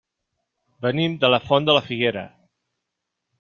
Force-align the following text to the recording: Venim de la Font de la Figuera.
Venim 0.85 1.17
de 1.25 1.31
la 1.33 1.39
Font 1.49 1.67
de 1.69 1.75
la 1.79 1.85
Figuera. 1.91 2.25